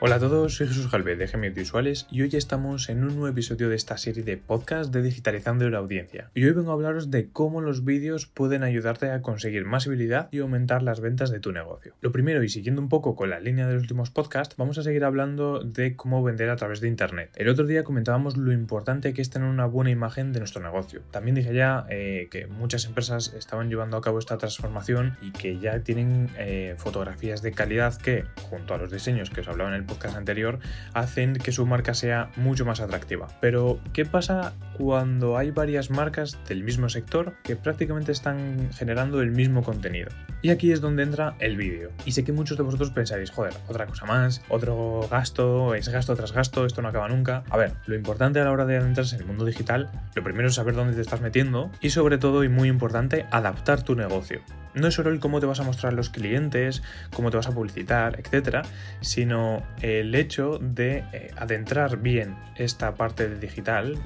Hola 0.00 0.14
a 0.14 0.20
todos, 0.20 0.54
soy 0.54 0.68
Jesús 0.68 0.88
Galvez 0.92 1.18
de 1.18 1.26
Gemios 1.26 1.54
Visuales 1.54 2.06
y 2.08 2.22
hoy 2.22 2.30
estamos 2.34 2.88
en 2.88 3.02
un 3.02 3.08
nuevo 3.08 3.26
episodio 3.26 3.68
de 3.68 3.74
esta 3.74 3.98
serie 3.98 4.22
de 4.22 4.36
podcast 4.36 4.92
de 4.94 5.02
Digitalizando 5.02 5.68
la 5.68 5.78
Audiencia. 5.78 6.30
Y 6.36 6.44
hoy 6.44 6.52
vengo 6.52 6.70
a 6.70 6.74
hablaros 6.74 7.10
de 7.10 7.30
cómo 7.32 7.60
los 7.60 7.84
vídeos 7.84 8.26
pueden 8.26 8.62
ayudarte 8.62 9.10
a 9.10 9.22
conseguir 9.22 9.64
más 9.64 9.88
habilidad 9.88 10.28
y 10.30 10.38
aumentar 10.38 10.84
las 10.84 11.00
ventas 11.00 11.30
de 11.30 11.40
tu 11.40 11.50
negocio. 11.50 11.94
Lo 12.00 12.12
primero, 12.12 12.44
y 12.44 12.48
siguiendo 12.48 12.80
un 12.80 12.88
poco 12.88 13.16
con 13.16 13.30
la 13.30 13.40
línea 13.40 13.66
de 13.66 13.74
los 13.74 13.82
últimos 13.82 14.12
podcasts, 14.12 14.54
vamos 14.56 14.78
a 14.78 14.84
seguir 14.84 15.04
hablando 15.04 15.64
de 15.64 15.96
cómo 15.96 16.22
vender 16.22 16.50
a 16.50 16.56
través 16.56 16.80
de 16.80 16.86
Internet. 16.86 17.32
El 17.34 17.48
otro 17.48 17.66
día 17.66 17.82
comentábamos 17.82 18.36
lo 18.36 18.52
importante 18.52 19.12
que 19.12 19.20
es 19.20 19.30
tener 19.30 19.48
una 19.48 19.66
buena 19.66 19.90
imagen 19.90 20.32
de 20.32 20.38
nuestro 20.38 20.62
negocio. 20.62 21.02
También 21.10 21.34
dije 21.34 21.52
ya 21.52 21.86
eh, 21.90 22.28
que 22.30 22.46
muchas 22.46 22.84
empresas 22.84 23.34
estaban 23.36 23.68
llevando 23.68 23.96
a 23.96 24.00
cabo 24.00 24.20
esta 24.20 24.38
transformación 24.38 25.16
y 25.20 25.32
que 25.32 25.58
ya 25.58 25.80
tienen 25.80 26.30
eh, 26.38 26.76
fotografías 26.78 27.42
de 27.42 27.50
calidad 27.50 27.96
que, 27.96 28.26
junto 28.48 28.74
a 28.74 28.78
los 28.78 28.92
diseños 28.92 29.30
que 29.30 29.40
os 29.40 29.48
hablaba 29.48 29.70
en 29.70 29.74
el 29.74 29.87
podcast 29.88 30.16
anterior 30.16 30.60
hacen 30.94 31.34
que 31.34 31.50
su 31.50 31.66
marca 31.66 31.94
sea 31.94 32.30
mucho 32.36 32.64
más 32.64 32.80
atractiva. 32.80 33.26
Pero, 33.40 33.80
¿qué 33.92 34.04
pasa 34.04 34.52
cuando 34.76 35.36
hay 35.36 35.50
varias 35.50 35.90
marcas 35.90 36.38
del 36.46 36.62
mismo 36.62 36.88
sector 36.88 37.34
que 37.42 37.56
prácticamente 37.56 38.12
están 38.12 38.70
generando 38.72 39.20
el 39.20 39.32
mismo 39.32 39.64
contenido? 39.64 40.10
Y 40.42 40.50
aquí 40.50 40.70
es 40.70 40.80
donde 40.80 41.02
entra 41.02 41.34
el 41.40 41.56
vídeo. 41.56 41.90
Y 42.04 42.12
sé 42.12 42.22
que 42.22 42.32
muchos 42.32 42.56
de 42.56 42.62
vosotros 42.62 42.90
pensaréis, 42.90 43.30
joder, 43.30 43.54
otra 43.66 43.86
cosa 43.86 44.06
más, 44.06 44.42
otro 44.48 45.08
gasto, 45.10 45.74
es 45.74 45.88
gasto 45.88 46.14
tras 46.14 46.32
gasto, 46.32 46.64
esto 46.64 46.82
no 46.82 46.88
acaba 46.88 47.08
nunca. 47.08 47.42
A 47.50 47.56
ver, 47.56 47.72
lo 47.86 47.96
importante 47.96 48.38
a 48.38 48.44
la 48.44 48.52
hora 48.52 48.64
de 48.64 48.76
adentrarse 48.76 49.16
en 49.16 49.22
el 49.22 49.26
mundo 49.26 49.44
digital, 49.44 49.90
lo 50.14 50.22
primero 50.22 50.48
es 50.48 50.54
saber 50.54 50.74
dónde 50.74 50.94
te 50.94 51.00
estás 51.00 51.20
metiendo 51.20 51.70
y 51.80 51.90
sobre 51.90 52.18
todo, 52.18 52.44
y 52.44 52.48
muy 52.48 52.68
importante, 52.68 53.26
adaptar 53.30 53.82
tu 53.82 53.96
negocio. 53.96 54.40
No 54.78 54.88
es 54.88 54.94
solo 54.94 55.10
el 55.10 55.18
cómo 55.18 55.40
te 55.40 55.46
vas 55.46 55.60
a 55.60 55.64
mostrar 55.64 55.92
los 55.92 56.08
clientes, 56.10 56.82
cómo 57.12 57.30
te 57.30 57.36
vas 57.36 57.48
a 57.48 57.52
publicitar, 57.52 58.18
etcétera, 58.20 58.62
sino 59.00 59.62
el 59.82 60.14
hecho 60.14 60.58
de 60.60 61.04
eh, 61.12 61.30
adentrar 61.36 61.98
bien 61.98 62.36
esta 62.56 62.94
parte 62.94 63.28
de 63.28 63.38
digital, 63.38 63.98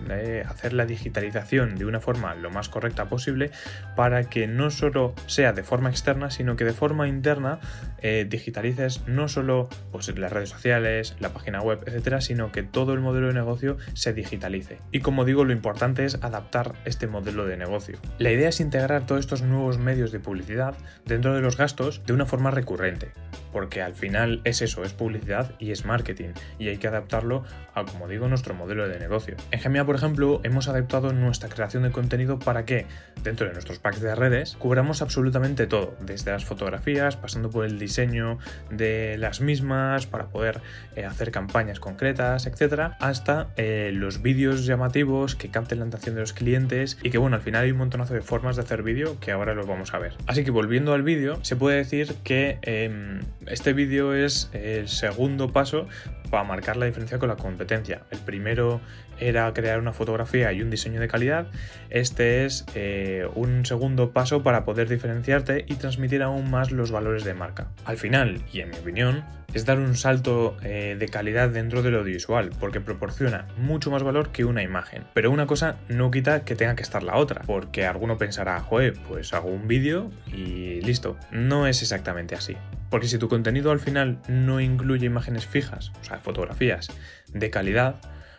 hacer 0.47 0.73
la 0.73 0.87
digitalización 0.87 1.77
de 1.77 1.85
una 1.85 2.01
forma 2.01 2.35
lo 2.35 2.51
más 2.51 2.69
correcta 2.69 3.09
posible 3.09 3.51
para 3.97 4.25
que 4.25 4.47
no 4.47 4.71
solo 4.71 5.15
sea 5.27 5.53
de 5.53 5.63
forma 5.63 5.91
externa, 5.91 6.31
sino 6.31 6.57
que 6.57 6.65
de 6.65 6.73
forma 6.73 7.09
interna 7.09 7.59
eh, 7.99 8.27
digitalices 8.29 9.07
no 9.07 9.29
solo 9.29 9.69
pues, 9.91 10.17
las 10.19 10.33
redes 10.33 10.51
sociales, 10.51 11.17
la 11.21 11.31
página 11.31 11.61
web, 11.61 11.83
etcétera, 11.87 12.21
sino 12.21 12.53
que 12.53 12.63
todo 12.63 12.93
el 12.95 13.01
modelo 13.01 13.29
de 13.29 13.35
negocio 13.35 13.77
se 13.95 14.13
digitalice. 14.13 14.79
Y 14.91 15.01
como 15.01 15.25
digo, 15.25 15.45
lo 15.45 15.53
importante 15.53 16.05
es 16.05 16.17
adaptar 16.23 16.75
este 16.85 17.07
modelo 17.07 17.47
de 17.47 17.57
negocio. 17.57 17.99
La 18.19 18.31
idea 18.31 18.49
es 18.49 18.61
integrar 18.61 19.07
todos 19.07 19.21
estos 19.21 19.43
nuevos 19.43 19.79
medios 19.79 20.13
de 20.13 20.21
publicidad 20.21 20.62
dentro 21.05 21.35
de 21.35 21.41
los 21.41 21.57
gastos 21.57 22.03
de 22.07 22.13
una 22.13 22.27
forma 22.27 22.51
recurrente, 22.51 23.13
porque 23.53 23.83
al 23.83 23.95
final 23.95 24.41
es 24.45 24.63
eso, 24.63 24.83
es 24.85 24.93
publicidad 24.93 25.53
y 25.59 25.73
es 25.73 25.85
marketing, 25.85 26.31
y 26.59 26.69
hay 26.69 26.79
que 26.79 26.89
adaptarlo 26.89 27.45
a, 27.75 27.85
como 27.85 28.09
digo, 28.09 28.29
nuestro 28.29 28.55
modelo 28.55 28.89
de 28.89 28.99
negocio. 28.99 29.37
En 29.51 29.61
Gemia, 29.61 29.85
por 29.85 29.97
ejemplo, 29.97 30.41
hemos 30.45 30.69
adaptado 30.69 31.13
nuestra 31.13 31.49
creación 31.49 31.83
de 31.83 31.91
contenido 31.91 32.39
para 32.39 32.65
que, 32.65 32.87
dentro 33.23 33.47
de 33.47 33.53
nuestros 33.53 33.79
packs 33.79 34.01
de 34.01 34.15
redes, 34.15 34.57
cubramos 34.59 35.03
absolutamente 35.03 35.67
todo, 35.67 35.95
desde 36.01 36.33
las 36.33 36.45
fotografías, 36.45 37.17
pasando 37.17 37.51
por 37.51 37.65
el 37.65 37.79
diseño 37.79 38.39
de 38.71 39.17
las 39.19 39.41
mismas, 39.41 40.07
para 40.07 40.27
poder 40.27 40.61
eh, 40.97 41.05
hacer 41.05 41.31
campañas 41.31 41.81
concretas, 41.81 42.47
etcétera, 42.47 42.97
hasta 43.01 43.49
eh, 43.57 43.91
los 43.93 44.23
vídeos 44.23 44.67
llamativos 44.67 45.37
que 45.37 45.51
capten 45.51 45.81
la 45.81 45.87
atención 45.87 46.15
de 46.15 46.21
los 46.21 46.33
clientes 46.33 46.99
y 47.03 47.11
que, 47.11 47.19
bueno, 47.19 47.37
al 47.37 47.43
final 47.43 47.65
hay 47.65 47.71
un 47.71 47.79
montonazo 47.79 48.15
de 48.15 48.21
formas 48.23 48.57
de 48.57 48.63
hacer 48.63 48.83
vídeo 48.83 49.19
que 49.21 49.33
ahora 49.33 49.55
los 49.55 49.67
vamos 49.67 49.95
a 49.95 49.99
ver. 49.99 50.15
Así 50.27 50.42
que 50.45 50.51
volviendo 50.51 50.93
al 50.93 51.03
vídeo, 51.03 51.39
se 51.43 51.57
puede 51.57 51.77
decir 51.77 52.15
que 52.25 52.59
em, 52.63 53.21
este 53.47 53.73
vídeo 53.73 54.15
es 54.15 54.51
el 54.53 54.89
segundo 54.89 55.53
paso 55.53 55.87
para 56.31 56.45
marcar 56.45 56.77
la 56.77 56.87
diferencia 56.87 57.19
con 57.19 57.29
la 57.29 57.37
competencia. 57.37 58.03
El 58.11 58.19
primero 58.19 58.81
era 59.29 59.53
crear 59.53 59.79
una 59.79 59.93
fotografía 59.93 60.53
y 60.53 60.63
un 60.63 60.71
diseño 60.71 61.01
de 61.01 61.09
calidad. 61.09 61.47
Este 61.91 62.45
es 62.45 62.65
eh, 62.75 63.27
un 63.35 63.65
segundo 63.67 64.11
paso 64.13 64.43
para 64.43 64.65
poder 64.65 64.89
diferenciarte 64.89 65.65
y 65.69 65.75
transmitir 65.75 66.23
aún 66.23 66.51
más 66.51 66.71
los 66.73 66.91
valores 66.91 67.25
de 67.25 67.35
marca. 67.35 67.69
Al 67.85 67.99
final, 67.99 68.43
y 68.53 68.61
en 68.61 68.71
mi 68.71 68.77
opinión, 68.77 69.25
es 69.55 69.67
dar 69.67 69.79
un 69.79 69.97
salto 69.97 70.57
eh, 70.63 70.97
de 70.99 71.09
calidad 71.09 71.51
dentro 71.51 71.83
del 71.83 71.97
audiovisual, 71.97 72.51
porque 72.59 72.81
proporciona 72.81 73.47
mucho 73.59 73.91
más 73.91 74.03
valor 74.03 74.31
que 74.31 74.45
una 74.45 74.63
imagen. 74.63 75.05
Pero 75.15 75.31
una 75.31 75.47
cosa 75.47 75.77
no 75.89 76.11
quita 76.11 76.45
que 76.45 76.57
tenga 76.57 76.75
que 76.75 76.83
estar 76.83 77.03
la 77.03 77.17
otra, 77.17 77.43
porque 77.43 77.85
alguno 77.87 78.17
pensará, 78.17 78.59
joder, 78.61 78.95
pues 79.09 79.35
hago 79.35 79.49
un 79.49 79.69
vídeo 79.69 80.11
y 80.27 80.81
listo. 80.81 81.19
No 81.31 81.67
es 81.67 81.83
exactamente 81.83 82.35
así. 82.35 82.57
Porque 82.91 83.09
si 83.09 83.19
tu 83.19 83.29
contenido 83.29 83.71
al 83.71 83.81
final 83.81 84.19
no 84.29 84.61
incluye 84.61 85.07
imágenes 85.07 85.47
fijas, 85.47 85.93
o 86.01 86.05
sea, 86.05 86.19
fotografías 86.19 86.89
de 87.33 87.51
calidad, 87.51 87.97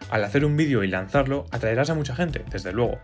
al 0.10 0.24
hacer 0.24 0.46
un 0.46 0.58
vídeo 0.58 0.84
y 0.84 0.88
lanzarlo 0.88 1.46
atraerás 1.52 1.90
a 1.90 1.96
mucha 1.96 2.16
gente, 2.16 2.44
desde 2.50 2.72
luego. 2.72 3.00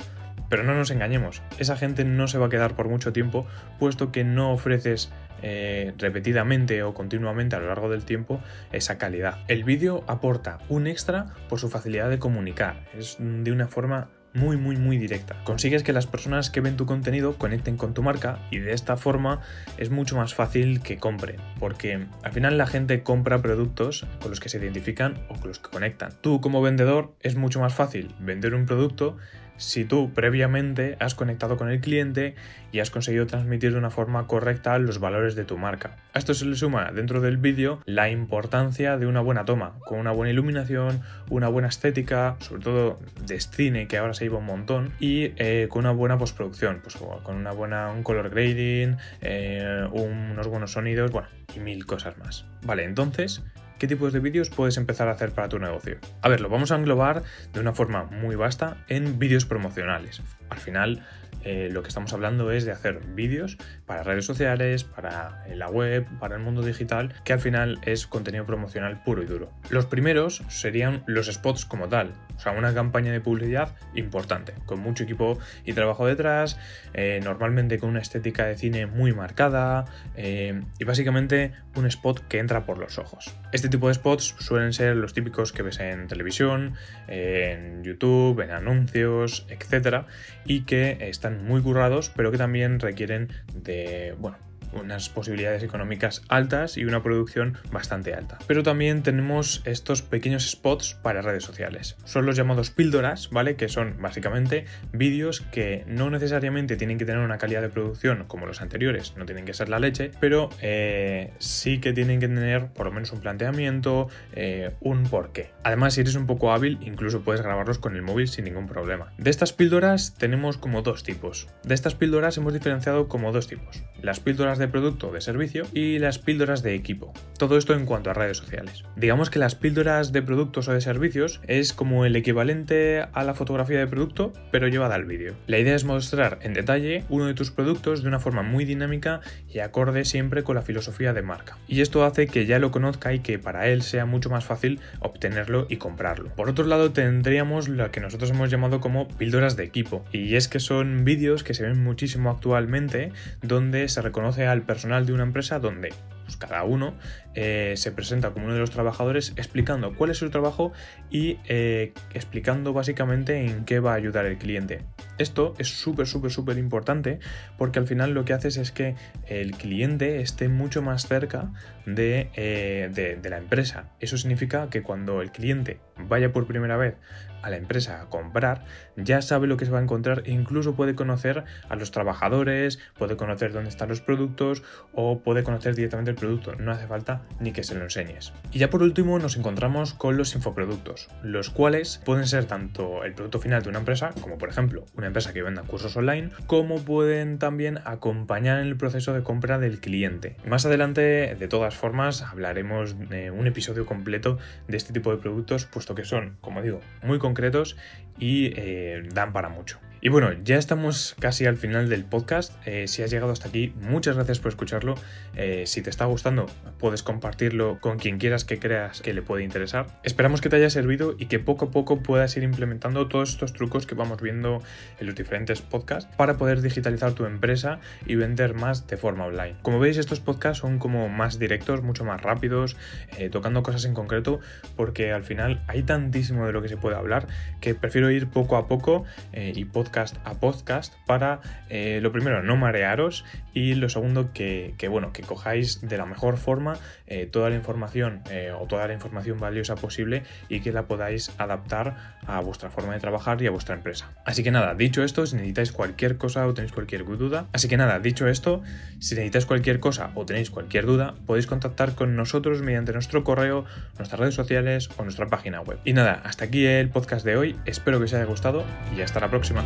Pero 0.50 0.64
no 0.64 0.74
nos 0.74 0.90
engañemos, 0.90 1.44
esa 1.60 1.76
gente 1.76 2.04
no 2.04 2.28
se 2.28 2.40
va 2.40 2.48
a 2.48 2.50
quedar 2.50 2.76
por 2.76 2.90
mucho 2.90 3.14
tiempo, 3.14 3.46
puesto 3.78 4.12
que 4.12 4.24
no 4.24 4.52
ofreces 4.52 5.12
eh, 5.42 5.94
repetidamente 5.98 6.84
o 6.84 6.94
continuamente 6.94 7.56
a 7.56 7.60
lo 7.60 7.68
largo 7.68 7.90
del 7.90 8.04
tiempo 8.04 8.42
esa 8.72 8.98
calidad. 8.98 9.40
El 9.48 9.64
vídeo 9.64 10.04
aporta 10.08 10.58
un 10.68 10.88
extra 10.88 11.28
por 11.48 11.60
su 11.60 11.70
facilidad 11.70 12.10
de 12.10 12.20
comunicar, 12.20 12.86
es 12.98 13.18
de 13.20 13.52
una 13.52 13.68
forma 13.68 14.10
muy 14.34 14.58
muy 14.58 14.78
muy 14.78 14.98
directa. 14.98 15.44
Consigues 15.44 15.84
que 15.84 15.94
las 15.94 16.08
personas 16.08 16.50
que 16.50 16.62
ven 16.62 16.78
tu 16.78 16.86
contenido 16.86 17.38
conecten 17.38 17.78
con 17.78 17.94
tu 17.94 18.04
marca 18.04 18.40
y 18.52 18.60
de 18.60 18.74
esta 18.74 18.98
forma 18.98 19.42
es 19.78 19.90
mucho 19.90 20.16
más 20.16 20.34
fácil 20.34 20.82
que 20.82 20.98
compren, 20.98 21.38
porque 21.60 22.08
al 22.24 22.32
final 22.32 22.58
la 22.58 22.68
gente 22.68 23.04
compra 23.04 23.42
productos 23.42 24.06
con 24.22 24.30
los 24.30 24.40
que 24.40 24.50
se 24.50 24.58
identifican 24.58 25.20
o 25.30 25.36
con 25.36 25.50
los 25.50 25.60
que 25.60 25.70
conectan. 25.70 26.14
Tú 26.22 26.42
como 26.42 26.62
vendedor 26.62 27.16
es 27.22 27.36
mucho 27.36 27.60
más 27.60 27.74
fácil 27.74 28.14
vender 28.20 28.54
un 28.54 28.66
producto 28.66 29.18
si 29.60 29.86
tú 29.86 30.12
previamente 30.14 30.98
has 31.00 31.14
conectado 31.14 31.58
con 31.58 31.70
el 31.70 31.80
cliente 31.80 32.34
y 32.72 32.80
has 32.80 32.90
conseguido 32.90 33.28
transmitir 33.28 33.72
de 33.72 33.78
una 33.78 33.90
forma 33.92 34.26
correcta 34.26 34.78
los 34.80 35.00
valores 35.00 35.36
de 35.36 35.46
tu 35.46 35.58
marca. 35.58 35.98
A 36.14 36.20
esto 36.20 36.34
se 36.34 36.46
le 36.46 36.56
suma 36.56 36.92
dentro 36.92 37.22
del 37.22 37.38
vídeo 37.38 37.82
la 37.86 38.10
importancia 38.10 38.98
de 38.98 39.06
una 39.06 39.22
buena 39.22 39.46
toma, 39.46 39.76
con 39.86 40.00
una 40.00 40.12
buena 40.12 40.32
iluminación, 40.32 41.02
una 41.30 41.50
buena 41.50 41.68
estética, 41.68 42.38
sobre 42.40 42.64
todo 42.64 43.00
de 43.26 43.40
cine 43.40 43.88
que 43.88 43.98
ahora 43.98 44.14
se 44.14 44.26
lleva 44.26 44.40
un 44.40 44.46
montón, 44.46 44.94
y 45.00 45.34
eh, 45.38 45.68
con 45.70 45.82
una 45.82 45.92
buena 45.92 46.18
postproducción, 46.18 46.80
pues 46.82 46.96
con 46.96 47.36
una 47.36 47.52
buena, 47.52 47.92
un 47.92 48.04
color 48.04 48.30
grading, 48.30 48.98
eh, 49.22 49.88
unos 49.92 50.48
buenos 50.48 50.72
sonidos, 50.72 51.12
bueno, 51.12 51.28
y 51.56 51.60
mil 51.60 51.86
cosas 51.86 52.18
más. 52.18 52.46
Vale, 52.64 52.84
entonces 52.84 53.44
qué 53.80 53.88
tipos 53.88 54.14
de 54.14 54.20
vídeos 54.20 54.50
puedes 54.50 54.78
empezar 54.78 55.08
a 55.08 55.12
hacer 55.12 55.32
para 55.32 55.50
tu 55.50 55.58
negocio. 55.58 55.98
A 56.22 56.30
ver, 56.30 56.42
lo 56.42 56.50
vamos 56.50 56.72
a 56.72 56.76
englobar 56.76 57.24
de 57.54 57.60
una 57.60 57.74
forma 57.74 58.04
muy 58.04 58.36
vasta 58.36 58.78
en 58.90 59.18
vídeos 59.18 59.46
promocionales. 59.46 60.22
Al 60.50 60.60
final, 60.60 61.04
eh, 61.44 61.70
lo 61.72 61.82
que 61.82 61.88
estamos 61.88 62.12
hablando 62.14 62.52
es 62.52 62.66
de 62.66 62.74
hacer 62.74 63.00
vídeos 63.16 63.58
para 63.86 64.04
redes 64.04 64.26
sociales, 64.26 64.84
para 64.84 65.46
la 65.56 65.70
web, 65.70 66.06
para 66.20 66.36
el 66.36 66.42
mundo 66.42 66.62
digital, 66.62 67.14
que 67.24 67.34
al 67.34 67.40
final 67.40 67.80
es 67.84 68.06
contenido 68.06 68.46
promocional 68.46 69.02
puro 69.04 69.24
y 69.24 69.26
duro. 69.26 69.50
Los 69.70 69.86
primeros 69.86 70.44
serían 70.50 71.04
los 71.08 71.28
spots 71.28 71.66
como 71.66 71.88
tal, 71.88 72.12
o 72.40 72.42
sea, 72.42 72.54
una 72.54 72.74
campaña 72.74 73.12
de 73.12 73.20
publicidad 73.20 73.76
importante, 73.96 74.54
con 74.66 74.80
mucho 74.80 75.04
equipo 75.04 75.38
y 75.66 75.74
trabajo 75.74 76.08
detrás, 76.08 76.58
eh, 76.94 77.20
normalmente 77.22 77.80
con 77.80 77.90
una 77.90 78.00
estética 78.00 78.46
de 78.46 78.56
cine 78.56 78.86
muy 78.86 79.12
marcada 79.12 79.84
eh, 80.16 80.62
y 80.80 80.86
básicamente 80.86 81.52
un 81.76 81.86
spot 81.86 82.26
que 82.30 82.40
entra 82.40 82.66
por 82.66 82.78
los 82.78 82.98
ojos. 82.98 83.36
Este 83.52 83.68
tipo 83.68 83.90
de 83.90 83.96
spots 83.96 84.36
suelen 84.40 84.72
ser 84.72 84.96
los 84.96 85.14
típicos 85.14 85.52
que 85.52 85.64
ves 85.64 85.82
en 85.82 86.08
televisión, 86.08 86.76
en 87.10 87.84
YouTube, 87.84 88.40
en 88.40 88.52
anuncios, 88.52 89.46
etc. 89.50 90.06
y 90.46 90.62
que 90.62 91.10
están 91.10 91.44
muy 91.44 91.62
currados, 91.62 92.10
pero 92.16 92.32
que 92.32 92.38
también 92.38 92.80
requieren 92.80 93.28
de, 93.54 94.16
bueno, 94.18 94.38
unas 94.74 95.10
posibilidades 95.10 95.64
económicas 95.64 96.22
altas 96.30 96.78
y 96.78 96.86
una 96.86 97.04
producción 97.04 97.58
bastante 97.72 98.14
alta. 98.14 98.38
Pero 98.48 98.64
también 98.64 99.04
tenemos 99.04 99.62
estos 99.66 100.02
pequeños 100.02 100.50
spots 100.50 100.96
para 101.02 101.22
redes 101.22 101.44
sociales. 101.44 101.98
Son 102.06 102.26
los 102.26 102.36
llamados 102.36 102.70
píldoras, 102.70 103.30
¿vale? 103.32 103.56
Que 103.56 103.70
son 103.70 103.96
básicamente 104.02 104.66
vídeos 104.92 105.42
que 105.42 105.84
no 105.88 106.10
necesariamente 106.10 106.76
tienen 106.76 106.98
que 106.98 107.06
tener 107.06 107.22
una 107.22 107.38
calidad 107.38 107.62
de 107.62 107.70
producción 107.70 108.26
como 108.28 108.46
los 108.46 108.62
anteriores, 108.62 109.14
no 109.18 109.26
tienen 109.26 109.46
que 109.46 109.54
ser 109.54 109.70
la 109.70 109.80
leche, 109.80 110.12
pero 110.20 110.50
eh, 110.62 111.34
sí 111.40 111.80
que 111.80 111.94
tienen 111.94 112.20
que 112.20 112.28
tener 112.28 112.68
por 112.68 112.86
lo 112.86 112.92
menos 112.92 113.12
un 113.12 113.20
planteamiento, 113.20 114.08
eh, 114.34 114.72
un 114.80 115.04
porqué. 115.04 115.52
Además, 115.64 115.94
si 115.94 116.02
eres 116.02 116.16
un 116.16 116.28
poco 116.28 116.52
hábil, 116.52 116.78
incluso 116.82 117.22
puedes 117.22 117.42
grabarlos 117.42 117.80
con 117.80 117.96
el 117.96 118.02
móvil 118.02 118.28
sin 118.28 118.46
ningún 118.46 118.68
problema. 118.68 119.14
De 119.18 119.30
estas 119.30 119.54
píldoras 119.54 120.16
tenemos 120.16 120.58
como 120.58 120.82
dos 120.82 121.04
tipos. 121.04 121.48
De 121.64 121.74
estas 121.74 121.96
píldoras 121.96 122.38
hemos 122.38 122.54
diferenciado 122.54 123.08
como 123.08 123.32
dos 123.32 123.48
tipos. 123.48 123.84
Las 124.02 124.20
píldoras 124.20 124.59
de 124.60 124.68
producto 124.68 125.10
o 125.10 125.12
de 125.12 125.22
servicio 125.22 125.64
y 125.74 126.00
las 126.00 126.20
píldoras 126.20 126.62
de 126.62 126.76
equipo. 126.76 127.14
Todo 127.38 127.58
esto 127.58 127.74
en 127.74 127.86
cuanto 127.86 128.10
a 128.10 128.14
redes 128.14 128.38
sociales. 128.38 128.84
Digamos 128.96 129.30
que 129.30 129.40
las 129.40 129.56
píldoras 129.56 130.12
de 130.12 130.22
productos 130.22 130.68
o 130.68 130.74
de 130.74 130.82
servicios 130.82 131.42
es 131.48 131.74
como 131.74 132.06
el 132.06 132.16
equivalente 132.16 133.06
a 133.12 133.24
la 133.24 133.34
fotografía 133.34 133.80
de 133.80 133.88
producto, 133.88 134.34
pero 134.52 134.68
llevada 134.68 134.96
al 134.96 135.06
vídeo. 135.06 135.36
La 135.48 135.58
idea 135.58 135.76
es 135.76 135.86
mostrar 135.86 136.40
en 136.42 136.54
detalle 136.54 137.04
uno 137.10 137.26
de 137.26 137.34
tus 137.34 137.52
productos 137.52 138.04
de 138.04 138.10
una 138.10 138.20
forma 138.20 138.44
muy 138.44 138.66
dinámica 138.66 139.22
y 139.52 139.60
acorde 139.60 140.06
siempre 140.06 140.44
con 140.44 140.56
la 140.56 140.62
filosofía 140.62 141.14
de 141.14 141.22
marca. 141.22 141.58
Y 141.68 141.82
esto 141.82 142.04
hace 142.04 142.28
que 142.28 142.46
ya 142.46 142.60
lo 142.60 142.72
conozca 142.72 143.14
y 143.14 143.20
que 143.20 143.40
para 143.40 143.68
él 143.68 143.82
sea 143.82 144.06
mucho 144.06 144.30
más 144.30 144.46
fácil 144.46 144.80
obtenerlo 145.00 145.66
y 145.70 145.78
comprarlo. 145.78 146.30
Por 146.36 146.50
otro 146.50 146.66
lado, 146.66 146.92
tendríamos 146.92 147.70
lo 147.70 147.90
que 147.92 148.00
nosotros 148.00 148.32
hemos 148.32 148.50
llamado 148.50 148.82
como 148.82 149.08
píldoras 149.08 149.56
de 149.56 149.64
equipo. 149.64 150.06
Y 150.12 150.36
es 150.36 150.48
que 150.48 150.60
son 150.60 151.06
vídeos 151.06 151.44
que 151.44 151.54
se 151.54 151.64
ven 151.64 151.82
muchísimo 151.84 152.30
actualmente 152.30 153.12
donde 153.42 153.88
se 153.88 154.02
reconoce 154.02 154.48
al 154.52 154.64
personal 154.64 155.06
de 155.06 155.14
una 155.14 155.24
empresa 155.24 155.60
donde 155.60 155.94
pues, 156.26 156.38
cada 156.38 156.64
uno 156.64 156.94
eh, 157.34 157.74
se 157.76 157.92
presenta 157.92 158.32
como 158.32 158.46
uno 158.46 158.54
de 158.54 158.60
los 158.60 158.72
trabajadores 158.72 159.34
explicando 159.36 159.96
cuál 159.96 160.12
es 160.12 160.18
su 160.18 160.30
trabajo 160.30 160.72
y 161.10 161.38
eh, 161.48 161.94
explicando 162.14 162.72
básicamente 162.74 163.46
en 163.46 163.66
qué 163.66 163.80
va 163.80 163.94
a 163.94 163.96
ayudar 163.96 164.26
el 164.26 164.38
cliente. 164.38 164.86
Esto 165.20 165.54
es 165.60 165.68
súper, 165.68 166.08
súper, 166.08 166.32
súper 166.32 166.58
importante 166.58 167.20
porque 167.58 167.78
al 167.78 167.86
final 167.86 168.12
lo 168.12 168.26
que 168.26 168.34
haces 168.34 168.58
es 168.58 168.72
que 168.72 168.96
el 169.28 169.52
cliente 169.52 170.22
esté 170.22 170.50
mucho 170.50 170.82
más 170.82 171.08
cerca 171.08 171.52
de, 171.86 172.32
eh, 172.36 173.18
de 173.22 173.30
la 173.30 173.38
empresa. 173.38 173.92
Eso 174.00 174.18
significa 174.18 174.70
que 174.70 174.82
cuando 174.82 175.22
el 175.22 175.32
cliente 175.32 175.80
vaya 176.08 176.32
por 176.32 176.48
primera 176.48 176.78
vez 176.78 176.96
a 177.42 177.50
la 177.50 177.58
empresa 177.58 178.02
a 178.02 178.06
comprar, 178.10 178.66
ya 178.98 179.22
sabe 179.22 179.48
lo 179.48 179.58
que 179.58 179.66
se 179.66 179.72
va 179.72 179.80
a 179.80 179.82
encontrar 179.82 180.24
e 180.26 180.32
incluso 180.32 180.76
puede 180.76 180.96
conocer 180.96 181.46
a 181.70 181.76
los 181.76 181.92
trabajadores, 181.92 182.80
puede 182.98 183.16
conocer 183.16 183.54
dónde 183.54 183.70
están 183.70 183.90
los 183.90 184.02
productos 184.02 184.64
o 184.94 185.20
puede 185.20 185.44
conocer 185.44 185.76
directamente 185.76 186.12
el 186.12 186.18
producto. 186.18 186.56
No 186.56 186.72
hace 186.72 186.88
falta 186.88 187.24
ni 187.40 187.52
que 187.52 187.64
se 187.64 187.76
lo 187.76 187.84
enseñes. 187.84 188.34
Y 188.52 188.60
ya 188.60 188.70
por 188.70 188.84
último 188.84 189.20
nos 189.20 189.38
encontramos 189.38 189.94
con 189.94 190.18
los 190.18 190.36
infoproductos, 190.36 191.10
los 191.24 191.50
cuales 191.50 192.02
pueden 192.04 192.28
ser 192.28 192.46
tanto 192.46 193.04
el 193.04 193.14
producto 193.14 193.40
final 193.40 193.64
de 193.64 193.70
una 193.70 193.80
empresa, 193.80 194.12
como 194.22 194.38
por 194.38 194.50
ejemplo 194.50 194.86
una 194.96 195.08
empresa 195.10 195.34
que 195.34 195.44
venda 195.44 195.64
cursos 195.64 195.96
online, 195.98 196.30
como 196.48 196.84
pueden 196.84 197.40
también 197.40 197.80
acompañar 197.86 198.60
en 198.60 198.68
el 198.68 198.78
proceso 198.78 199.14
de 199.14 199.24
compra 199.24 199.60
del 199.60 199.80
cliente. 199.80 200.36
Más 200.46 200.66
adelante, 200.66 201.36
de 201.36 201.48
todas 201.48 201.76
formas, 201.76 202.24
hablaremos 202.24 202.98
de 203.10 203.32
un 203.32 203.48
episodio 203.48 203.86
completo 203.86 204.38
de 204.68 204.78
este 204.78 204.94
tipo 204.94 205.12
de 205.12 205.18
productos, 205.18 205.66
puesto 205.66 205.96
que 205.96 206.06
son, 206.06 206.38
como 206.42 206.62
digo, 206.62 206.82
muy 207.04 207.20
concretos 207.20 207.78
y 208.18 208.52
eh, 208.56 209.04
dan 209.14 209.34
para 209.34 209.50
mucho. 209.50 209.80
Y 210.02 210.08
bueno, 210.08 210.32
ya 210.46 210.56
estamos 210.56 211.14
casi 211.20 211.46
al 211.46 211.58
final 211.58 211.90
del 211.90 212.06
podcast. 212.06 212.54
Eh, 212.66 212.88
si 212.88 213.04
has 213.04 213.12
llegado 213.12 213.34
hasta 213.34 213.50
aquí, 213.50 213.74
muchas 213.82 214.16
gracias 214.16 214.40
por 214.40 214.48
escucharlo. 214.48 214.96
Eh, 215.36 215.66
si 215.68 215.82
te 215.82 215.90
está 215.90 216.06
gustando, 216.06 216.46
puedes 216.80 217.04
compartirlo 217.04 217.80
con 217.82 218.00
quien 218.00 218.18
quieras 218.18 218.46
que 218.46 218.60
creas 218.60 219.02
que 219.02 219.14
le 219.14 219.22
puede 219.22 219.44
interesar. 219.44 219.88
Esperamos 220.04 220.40
que 220.40 220.48
te 220.48 220.56
haya 220.56 220.70
servido 220.70 221.16
y 221.20 221.26
que 221.26 221.40
poco 221.40 221.66
a 221.66 221.72
poco 221.72 222.02
puedas 222.02 222.38
ir 222.38 222.44
implementando 222.44 223.10
todos 223.10 223.32
estos 223.32 223.52
trucos 223.52 223.86
que 223.86 223.94
vamos 223.94 224.22
viendo 224.22 224.64
en 225.02 225.06
los 225.06 225.16
diferentes 225.16 225.62
podcasts 225.62 226.10
para 226.16 226.38
poder 226.38 226.62
digitalizar 226.62 227.12
tu 227.12 227.26
empresa 227.26 227.82
y 228.06 228.16
vender 228.16 228.54
más 228.54 228.88
de 228.88 228.96
forma 228.96 229.26
online. 229.26 229.58
Como 229.64 229.80
veis, 229.80 229.98
estos 229.98 230.22
podcasts 230.22 230.60
son 230.60 230.80
como 230.80 231.10
más 231.10 231.40
directos, 231.40 231.84
mucho 231.84 232.06
más 232.06 232.22
rápidos, 232.22 232.78
eh, 233.18 233.30
tocando 233.30 233.64
cosas 233.64 233.84
en 233.84 233.96
concreto, 233.96 234.40
porque 234.78 235.12
al 235.12 235.24
final 235.24 235.62
hay 235.68 235.84
tantísimo 235.84 236.46
de 236.46 236.54
lo 236.54 236.62
que 236.62 236.70
se 236.70 236.78
puede 236.78 236.96
hablar 236.96 237.28
que 237.60 237.76
prefiero 237.76 238.10
ir 238.10 238.30
poco 238.30 238.56
a 238.56 238.70
poco 238.70 239.04
y 239.34 239.66
podcast 239.66 239.89
a 240.24 240.36
podcast 240.36 240.94
para, 241.06 241.42
eh, 241.70 242.00
lo 242.02 242.12
primero, 242.12 242.44
no 242.44 242.56
marearos 242.56 243.26
y 243.54 243.74
lo 243.74 243.90
segundo, 243.90 244.32
que, 244.34 244.76
bueno, 244.90 245.12
que 245.12 245.24
cojáis 245.24 245.82
de 245.82 245.98
la 245.98 246.06
mejor 246.06 246.38
forma 246.38 246.78
eh, 247.08 247.28
toda 247.32 247.50
la 247.50 247.56
información 247.56 248.22
eh, 248.30 248.52
o 248.58 248.68
toda 248.68 248.88
la 248.88 248.94
información 248.94 249.40
valiosa 249.40 249.76
posible 249.76 250.24
y 250.48 250.62
que 250.62 250.72
la 250.72 250.84
podáis 250.84 251.32
adaptar 251.38 252.18
a 252.26 252.40
vuestra 252.42 252.70
forma 252.70 252.94
de 252.94 253.00
trabajar 253.00 253.42
y 253.42 253.48
a 253.48 253.52
vuestra 253.52 253.76
empresa. 253.76 254.12
Así 254.26 254.44
que 254.44 254.52
nada, 254.52 254.76
dicho 254.76 255.04
esto, 255.04 255.26
si 255.26 255.36
necesitáis 255.36 255.72
cualquier 255.72 256.18
cosa 256.18 256.46
o 256.48 256.54
tenéis 256.54 256.72
cualquier 256.72 257.06
duda, 257.06 257.48
así 257.54 257.68
que 257.68 257.78
nada, 257.78 258.00
dicho 258.00 258.28
esto, 258.28 258.62
si 259.00 259.16
necesitáis 259.16 259.46
cualquier 259.46 259.80
cosa 259.80 260.12
o 260.16 260.26
tenéis 260.26 260.52
cualquier 260.52 260.86
duda, 260.86 261.16
podéis 261.26 261.48
contactar 261.48 261.96
con 261.96 262.16
nosotros 262.16 262.62
mediante 262.62 262.94
nuestro 262.94 263.24
correo, 263.24 263.66
nuestras 263.98 264.20
redes 264.20 264.36
sociales 264.36 264.90
o 264.98 265.04
nuestra 265.04 265.28
página 265.28 265.62
web. 265.62 265.80
Y 265.86 265.94
nada, 265.94 266.22
hasta 266.24 266.46
aquí 266.46 266.66
el 266.66 266.90
podcast 266.90 267.26
de 267.26 267.38
hoy, 267.38 267.56
espero 267.66 267.98
que 267.98 268.06
os 268.06 268.14
haya 268.14 268.26
gustado 268.26 268.64
y 268.96 269.02
hasta 269.02 269.20
la 269.20 269.30
próxima. 269.30 269.64